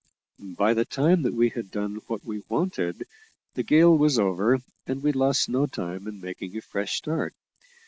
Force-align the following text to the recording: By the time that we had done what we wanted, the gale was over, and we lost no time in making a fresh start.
By 0.57 0.73
the 0.73 0.83
time 0.83 1.21
that 1.21 1.35
we 1.35 1.49
had 1.49 1.69
done 1.69 1.97
what 2.07 2.25
we 2.25 2.41
wanted, 2.49 3.05
the 3.53 3.61
gale 3.61 3.95
was 3.95 4.17
over, 4.17 4.57
and 4.87 5.03
we 5.03 5.11
lost 5.11 5.47
no 5.47 5.67
time 5.67 6.07
in 6.07 6.19
making 6.19 6.57
a 6.57 6.61
fresh 6.63 6.95
start. 6.95 7.35